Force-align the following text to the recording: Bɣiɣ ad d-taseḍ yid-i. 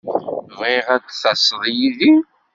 Bɣiɣ 0.57 0.85
ad 0.95 1.01
d-taseḍ 1.05 1.63
yid-i. 1.75 2.13